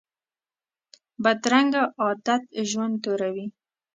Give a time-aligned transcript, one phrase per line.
[1.23, 3.45] بدرنګه عادت ژوند توروي